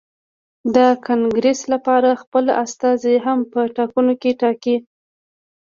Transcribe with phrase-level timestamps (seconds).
[0.75, 0.77] د
[1.07, 4.75] کانګرېس لپاره خپل استازي هم په ټاکنو کې ټاکي.